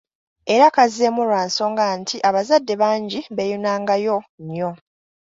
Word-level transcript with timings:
Era 0.53 0.67
kazzeemu 0.75 1.21
lwa 1.29 1.41
nsonga 1.47 1.85
nti 2.01 2.17
abazadde 2.29 2.73
bangi 2.81 3.19
beeyunangayo 3.35 4.17
nnyo. 4.41 4.71